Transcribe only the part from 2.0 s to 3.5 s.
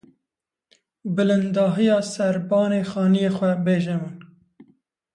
Serbanê xanîyê